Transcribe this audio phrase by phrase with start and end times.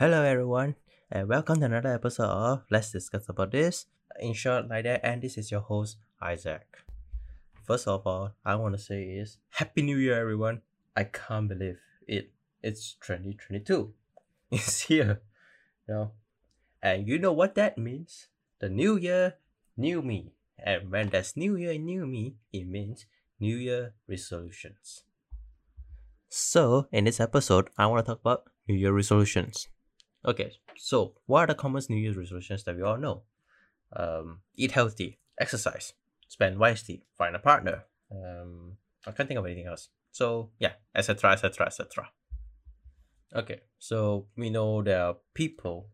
[0.00, 0.76] Hello, everyone,
[1.12, 3.84] and welcome to another episode of Let's Discuss About This.
[4.18, 6.78] In short, like that, and this is your host, Isaac.
[7.64, 10.62] First of all, I want to say is Happy New Year, everyone.
[10.96, 11.76] I can't believe
[12.08, 12.30] it.
[12.62, 13.92] It's 2022.
[14.50, 15.20] It's here.
[15.86, 16.10] You know,
[16.82, 18.28] and you know what that means?
[18.58, 19.34] The new year,
[19.76, 20.32] new me.
[20.56, 23.04] And when there's new year, new me, it means
[23.38, 25.04] new year resolutions.
[26.30, 29.68] So, in this episode, I want to talk about New Year resolutions.
[30.24, 33.22] Okay, so what are the common New Year's resolutions that we all know?
[33.94, 35.94] Um, eat healthy, exercise,
[36.28, 37.84] spend wisely, find a partner.
[38.12, 39.88] Um, I can't think of anything else.
[40.12, 42.10] So yeah, etc., etc., etc.
[43.34, 45.88] Okay, so we know there are people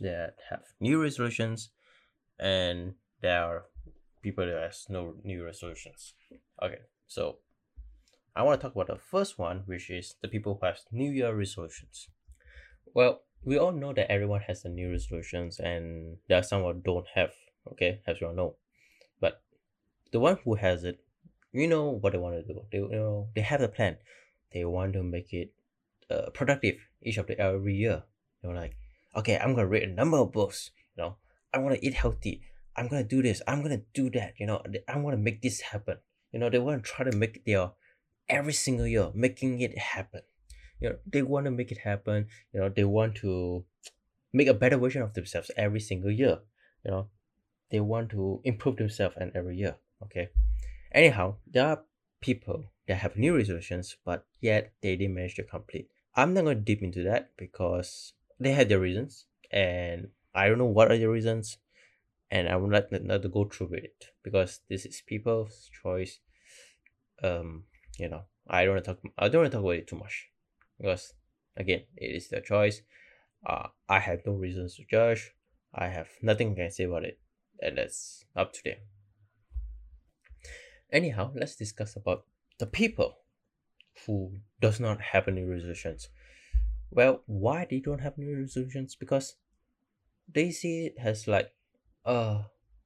[0.00, 1.70] that have new resolutions,
[2.38, 3.64] and there are
[4.22, 6.14] people that has no new resolutions.
[6.62, 7.38] Okay, so
[8.34, 11.10] I want to talk about the first one, which is the people who have New
[11.10, 12.08] Year resolutions.
[12.94, 16.72] Well, we all know that everyone has the new resolutions, and there are some who
[16.74, 17.30] don't have.
[17.72, 18.56] Okay, as you all know,
[19.20, 19.42] but
[20.12, 21.00] the one who has it,
[21.52, 22.62] you know what they want to do.
[22.72, 23.98] They you know they have the plan.
[24.52, 25.52] They want to make it
[26.10, 28.04] uh, productive each of the every year.
[28.42, 28.76] Know, like
[29.16, 30.70] okay, I'm gonna read a number of books.
[30.96, 31.16] You know,
[31.52, 32.42] I want to eat healthy.
[32.76, 33.42] I'm gonna do this.
[33.46, 34.34] I'm gonna do that.
[34.38, 35.98] You know, I want to make this happen.
[36.32, 37.72] You know, they want to try to make their
[38.28, 40.22] every single year, making it happen
[40.80, 43.64] you know they want to make it happen you know they want to
[44.32, 46.38] make a better version of themselves every single year
[46.84, 47.08] you know.
[47.70, 50.30] They want to improve themselves and every year okay.
[50.92, 51.82] Anyhow there are
[52.20, 55.88] people that have new resolutions but yet they didn't manage to complete.
[56.16, 60.58] I'm not going to deep into that because they had their reasons and i don't
[60.58, 61.58] know what are the reasons
[62.30, 66.20] and i would like not to go through with it because this is people's choice.
[67.22, 67.64] Um
[67.98, 69.96] you know i don't want to talk i don't want to talk about it too
[69.96, 70.28] much
[70.80, 71.14] because
[71.56, 72.82] again it is their choice.
[73.46, 75.32] Uh, i have no reasons to judge.
[75.74, 77.18] I have nothing I can say about it
[77.60, 78.78] and that's up to them.
[80.90, 82.24] Anyhow let's discuss about
[82.58, 83.18] the people
[84.06, 86.08] who does not have any resolutions.
[86.90, 88.96] Well why they don't have new resolutions?
[88.96, 89.36] Because
[90.32, 91.52] they see it as like
[92.04, 92.42] uh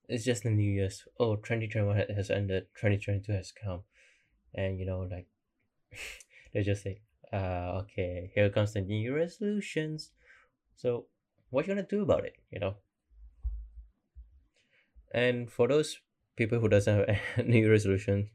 [0.09, 1.05] it's just the new year's.
[1.19, 2.67] Oh 2021 has ended.
[2.75, 3.83] 2022 has come.
[4.55, 5.27] And you know like
[6.53, 7.01] they just say
[7.33, 10.13] uh, okay, here comes the new resolutions.
[10.77, 11.07] So,
[11.51, 12.37] what you gonna do about it?
[12.51, 12.77] You know.
[15.13, 15.99] And for those
[16.37, 18.29] people who doesn't have new resolutions,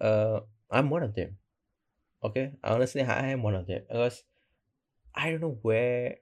[0.00, 0.40] uh,
[0.70, 1.36] I'm one of them.
[2.24, 4.24] Okay, honestly, I am one of them because
[5.14, 6.16] I don't know where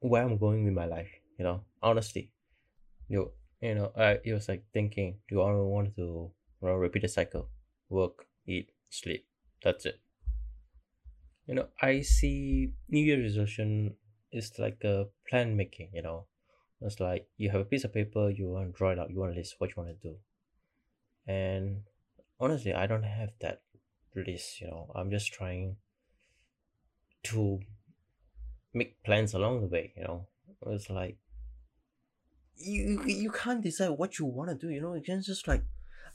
[0.00, 1.10] where I'm going with my life.
[1.38, 2.30] You know, honestly,
[3.08, 6.30] you you know, I it was like thinking, do I want to
[6.62, 7.48] you know, repeat the cycle,
[7.88, 9.26] work, eat, sleep.
[9.62, 10.03] That's it
[11.46, 13.94] you know i see new year resolution
[14.32, 16.26] is like a plan making you know.
[16.80, 19.18] It's like you have a piece of paper you want to draw it out you
[19.18, 20.16] want to list what you want to do.
[21.26, 21.84] And
[22.40, 23.62] honestly i don't have that
[24.14, 24.90] list you know.
[24.94, 25.76] I'm just trying
[27.24, 27.60] to
[28.74, 30.26] make plans along the way you know.
[30.66, 31.16] It's like
[32.56, 34.94] you you can't decide what you want to do you know.
[34.94, 35.62] You can just like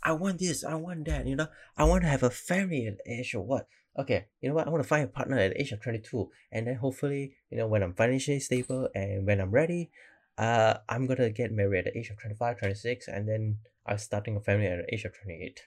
[0.04, 2.98] i want this i want that you know i want to have a family at
[3.04, 3.68] the age of what
[4.00, 6.30] okay, you know what, I want to find a partner at the age of 22.
[6.52, 9.92] And then hopefully, you know, when I'm financially stable and when I'm ready,
[10.38, 13.98] uh, I'm going to get married at the age of 25, 26, and then I'm
[13.98, 15.62] starting a family at the age of 28.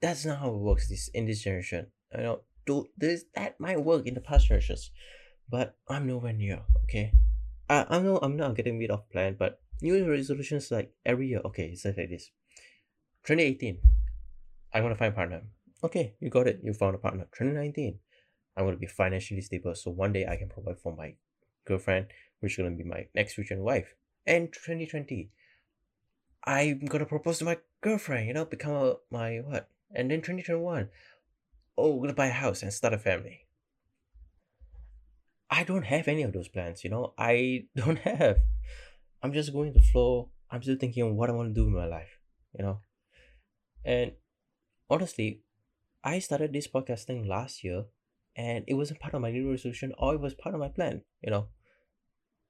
[0.00, 1.88] That's not how it works this in this generation.
[2.16, 4.90] You know, do this that might work in the past generations,
[5.48, 6.62] but I'm nowhere near.
[6.84, 7.12] Okay,
[7.68, 11.40] I I know I'm not getting rid of plan, but new resolutions like every year.
[11.44, 12.30] Okay, it's like this.
[13.26, 13.78] 2018,
[14.72, 15.42] I'm going to find a partner
[15.84, 16.60] okay, you got it.
[16.62, 17.24] You found a partner.
[17.32, 17.98] 2019,
[18.56, 19.74] I'm going to be financially stable.
[19.74, 21.14] So one day I can provide for my
[21.66, 22.06] girlfriend,
[22.40, 23.94] which is going to be my next future wife.
[24.26, 25.30] And 2020,
[26.44, 29.68] I'm going to propose to my girlfriend, you know, become a, my what?
[29.94, 30.88] And then 2021,
[31.78, 33.46] oh, we're going to buy a house and start a family.
[35.48, 37.14] I don't have any of those plans, you know.
[37.16, 38.38] I don't have.
[39.22, 40.30] I'm just going to flow.
[40.50, 42.18] I'm still thinking what I want to do in my life,
[42.56, 42.80] you know.
[43.86, 44.12] And
[44.90, 45.42] honestly,
[46.02, 47.84] I started this podcasting last year
[48.34, 51.02] and it wasn't part of my new resolution or it was part of my plan,
[51.22, 51.46] you know.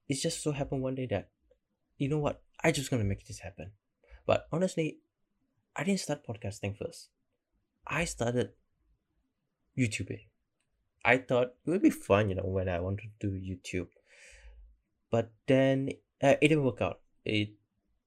[0.09, 1.29] It just so happened one day that,
[1.99, 3.71] you know what, I just gonna make this happen.
[4.25, 4.97] But honestly,
[5.75, 7.09] I didn't start podcasting first.
[7.85, 8.49] I started
[9.77, 10.21] YouTubing.
[11.05, 13.89] I thought it would be fun, you know, when I wanted to do YouTube.
[15.11, 15.91] But then
[16.21, 17.01] uh, it didn't work out.
[17.23, 17.51] It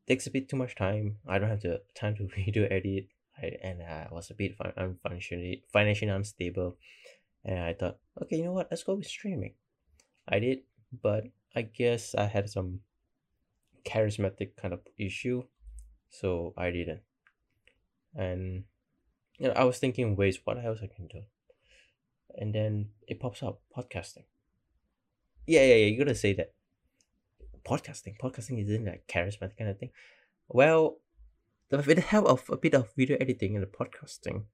[0.09, 1.19] takes a bit too much time.
[1.29, 3.07] I don't have the time to video edit
[3.43, 3.59] right?
[3.63, 6.77] And uh, I was a bit fin- financially financially unstable,
[7.45, 8.69] and I thought, okay, you know what?
[8.71, 9.55] Let's go with streaming.
[10.29, 10.61] I did
[10.93, 12.81] but I guess I had some
[13.85, 15.45] charismatic kind of issue,
[16.09, 17.01] so I didn't.
[18.15, 18.65] And
[19.39, 21.23] you know, I was thinking ways what else I can do,
[22.37, 24.25] and then it pops up podcasting.
[25.47, 25.87] Yeah, yeah, yeah.
[25.87, 26.53] You gotta say that.
[27.65, 29.91] Podcasting, podcasting isn't like charismatic kind of thing.
[30.49, 30.97] Well,
[31.71, 34.45] with the help of a bit of video editing and podcasting,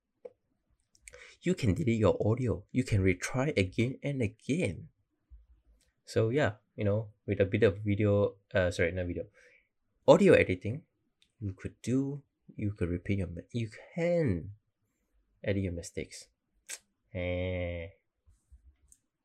[1.42, 2.64] you can delete your audio.
[2.72, 4.88] You can retry again and again.
[6.04, 9.24] So yeah, you know, with a bit of video, uh, sorry, not video,
[10.06, 10.82] audio editing,
[11.40, 12.22] you could do,
[12.54, 14.50] you could repeat your, you can
[15.42, 16.26] edit your mistakes.
[17.14, 17.88] Eh.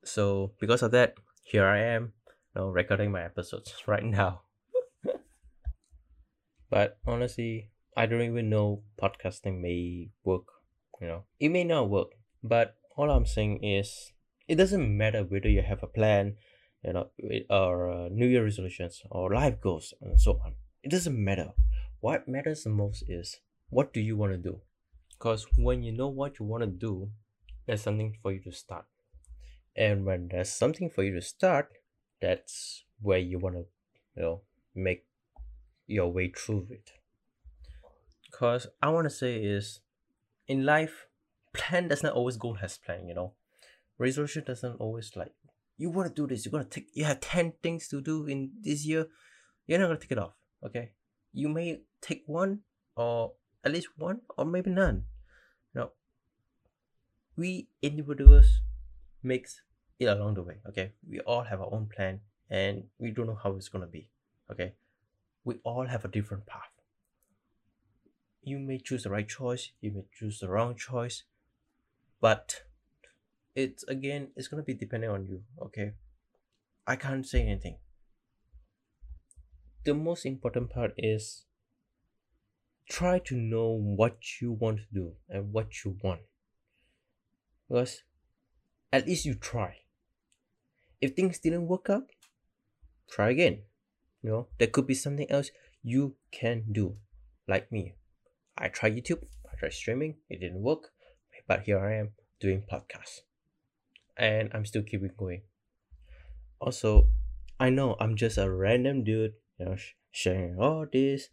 [0.04, 2.12] So because of that, here I am,
[2.54, 4.42] you know, recording my episodes right now.
[6.70, 10.44] but honestly, I don't even know podcasting may work.
[11.00, 12.12] You know, it may not work,
[12.42, 14.12] but all I'm saying is
[14.48, 16.36] it doesn't matter whether you have a plan
[16.84, 17.10] you know
[17.50, 20.54] or uh, new year resolutions or life goals and so on.
[20.82, 21.52] It doesn't matter.
[22.00, 23.40] What matters the most is
[23.70, 24.60] what do you want to do?
[25.10, 27.10] Because when you know what you want to do
[27.66, 28.86] there's something for you to start.
[29.76, 31.68] And when there's something for you to start
[32.20, 33.64] that's where you want to
[34.16, 34.40] you know
[34.74, 35.04] make
[35.86, 36.92] your way through it
[38.42, 39.78] because i want to say is
[40.48, 41.06] in life
[41.52, 43.34] plan does not always go as planned you know?
[43.98, 45.32] Resolution doesn't always like
[45.76, 48.50] you want to do this you're to take you have 10 things to do in
[48.60, 49.06] this year
[49.66, 50.32] you're not to take it off
[50.66, 50.90] okay?
[51.32, 52.60] You may take one
[52.96, 53.34] or
[53.64, 55.04] at least one or maybe none
[55.72, 55.90] Now,
[57.36, 58.60] we individuals
[59.22, 59.62] makes
[60.00, 60.94] it along the way okay?
[61.08, 64.10] We all have our own plan and we don't know how it's to be
[64.50, 64.72] okay?
[65.44, 66.71] We all have a different path
[68.42, 71.24] you may choose the right choice you may choose the wrong choice
[72.20, 72.62] but
[73.54, 75.92] it's again it's gonna be depending on you okay?
[76.86, 77.76] I can't say anything.
[79.84, 81.44] The most important part is
[82.88, 86.22] try to know what you want to do and what you want.
[87.68, 88.02] Because
[88.92, 89.76] at least you try.
[91.00, 92.10] If things didn't work out
[93.08, 93.62] try again.
[94.22, 95.50] You know there could be something else
[95.82, 96.96] you can do
[97.48, 97.96] like me
[98.62, 99.22] i tried youtube
[99.52, 100.92] i tried streaming it didn't work
[101.46, 103.20] but here i am doing podcasts
[104.16, 105.42] and I'm still keeping going.
[106.60, 107.08] Also,
[107.58, 111.28] I know I'm just a random dude, you know, sh- sharing all this,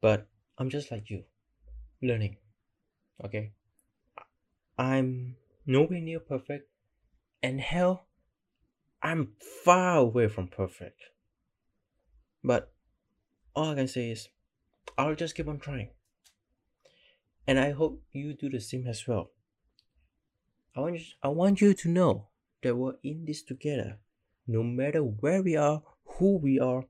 [0.00, 0.28] but
[0.58, 1.24] I'm just like you,
[2.02, 2.36] learning.
[3.24, 3.52] Okay,
[4.78, 5.36] I'm
[5.66, 6.68] nowhere near perfect,
[7.42, 8.06] and hell,
[9.02, 9.32] I'm
[9.64, 11.00] far away from perfect.
[12.42, 12.72] But
[13.54, 14.28] all I can say is,
[14.98, 15.90] I'll just keep on trying.
[17.46, 19.30] And I hope you do the same as well.
[20.76, 22.28] I want you, I want you to know
[22.62, 23.98] that we're in this together,
[24.46, 26.84] no matter where we are, who we are,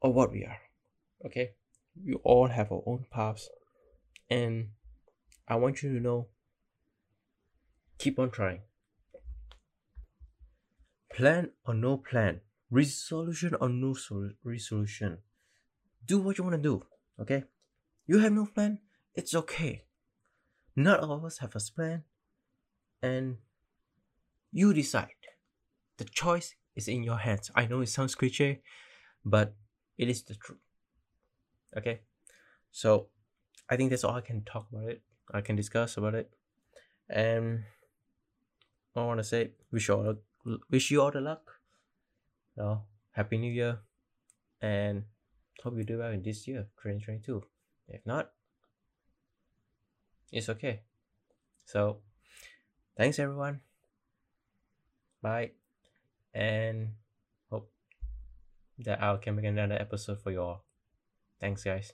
[0.00, 0.58] or what we are.
[1.26, 1.50] Okay,
[2.04, 3.50] we all have our own paths,
[4.30, 4.68] and
[5.46, 6.28] I want you to know.
[7.98, 8.60] Keep on trying.
[11.12, 15.18] Plan or no plan, resolution or no sol- resolution.
[16.08, 16.82] Do what you want to do.
[17.20, 17.44] Okay,
[18.08, 18.80] you have no plan.
[19.14, 19.84] It's okay
[20.78, 22.04] not all of us have a plan,
[23.02, 23.36] and
[24.52, 25.18] you decide.
[25.98, 27.50] The choice is in your hands.
[27.56, 28.62] I know it sounds cliche,
[29.24, 29.54] but
[29.98, 30.60] it is the truth.
[31.76, 32.00] Okay,
[32.70, 33.08] so
[33.68, 35.02] I think that's all I can talk about it.
[35.34, 36.30] I can discuss about it,
[37.10, 37.64] and
[38.94, 40.14] I want to say wish you all
[40.70, 41.58] wish you all the luck.
[42.54, 43.80] So happy New Year,
[44.62, 45.02] and
[45.62, 47.42] hope you do well in this year, 2022.
[47.88, 48.30] If not,
[50.30, 50.82] it's okay.
[51.64, 51.98] So,
[52.96, 53.60] thanks everyone.
[55.22, 55.52] Bye.
[56.34, 56.94] And
[57.50, 57.70] hope
[58.78, 60.64] that I'll can make another episode for you all.
[61.40, 61.92] Thanks, guys.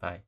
[0.00, 0.22] Bye.